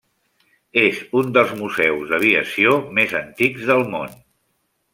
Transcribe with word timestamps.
És 0.83 1.01
un 1.19 1.29
dels 1.35 1.51
museus 1.59 2.09
d'aviació 2.13 2.73
més 3.01 3.13
antics 3.23 3.69
del 3.73 3.87
món. 3.95 4.19